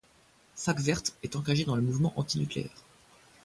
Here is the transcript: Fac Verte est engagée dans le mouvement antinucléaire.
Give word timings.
Fac 0.55 0.79
Verte 0.79 1.13
est 1.21 1.35
engagée 1.35 1.63
dans 1.63 1.75
le 1.75 1.83
mouvement 1.83 2.11
antinucléaire. 2.19 2.73